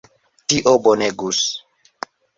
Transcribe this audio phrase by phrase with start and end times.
[0.53, 1.43] Tio bonegus!